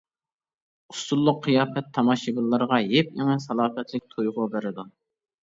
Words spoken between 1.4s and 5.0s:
قىياپەت تاماشىبىنلارغا يېپيېڭى، سالاپەتلىك تۇيغۇ بېرىدۇ.